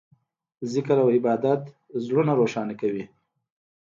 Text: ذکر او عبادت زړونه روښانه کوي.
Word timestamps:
ذکر 0.73 0.97
او 1.03 1.07
عبادت 1.17 1.61
زړونه 2.05 2.31
روښانه 2.39 2.73
کوي. 2.81 3.05